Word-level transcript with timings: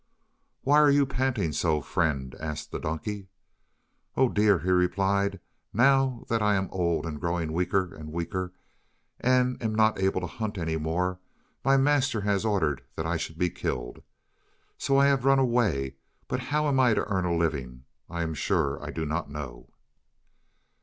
"Why 0.63 0.79
are 0.79 0.89
you 0.89 1.05
panting 1.05 1.51
so, 1.51 1.79
friend?" 1.79 2.33
asked 2.39 2.71
the 2.71 2.79
donkey. 2.79 3.27
"Oh, 4.17 4.29
dear!" 4.29 4.57
he 4.57 4.71
replied. 4.71 5.39
"Now 5.73 6.25
that 6.27 6.41
I 6.41 6.55
am 6.55 6.69
old 6.71 7.05
and 7.05 7.21
growing 7.21 7.53
weaker 7.53 7.93
and 7.93 8.11
weaker, 8.11 8.51
and 9.19 9.61
am 9.61 9.75
not 9.75 9.99
able 10.01 10.19
to 10.21 10.25
hunt 10.25 10.57
any 10.57 10.75
more, 10.77 11.19
my 11.63 11.77
master 11.77 12.21
has 12.21 12.45
ordered 12.45 12.81
that 12.95 13.05
I 13.05 13.17
should 13.17 13.37
be 13.37 13.51
killed. 13.51 14.01
So 14.75 14.97
I 14.97 15.05
have 15.05 15.23
run 15.23 15.37
away, 15.37 15.97
but 16.27 16.39
how 16.49 16.65
I 16.65 16.69
am 16.69 16.95
to 16.95 17.05
earn 17.07 17.25
a 17.25 17.37
living 17.37 17.83
I 18.09 18.23
am 18.23 18.33
sure 18.33 18.83
I 18.83 18.89
do 18.89 19.05
not 19.05 19.29
know." 19.29 19.69